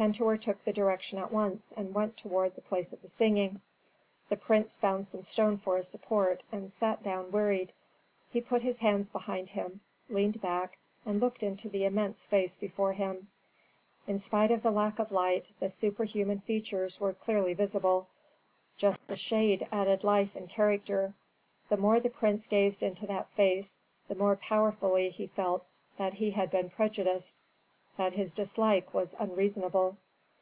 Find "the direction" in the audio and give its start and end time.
0.64-1.18